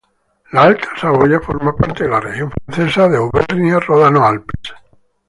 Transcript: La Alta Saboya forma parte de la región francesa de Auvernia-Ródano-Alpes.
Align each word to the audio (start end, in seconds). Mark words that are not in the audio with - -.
La 0.51 0.63
Alta 0.63 0.89
Saboya 0.97 1.39
forma 1.39 1.75
parte 1.75 2.05
de 2.05 2.09
la 2.09 2.19
región 2.19 2.49
francesa 2.65 3.07
de 3.07 3.17
Auvernia-Ródano-Alpes. 3.17 4.73